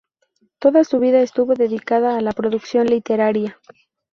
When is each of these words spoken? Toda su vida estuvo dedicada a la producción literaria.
Toda 0.57 0.83
su 0.83 0.97
vida 0.99 1.21
estuvo 1.21 1.53
dedicada 1.53 2.17
a 2.17 2.21
la 2.21 2.31
producción 2.31 2.87
literaria. 2.87 3.59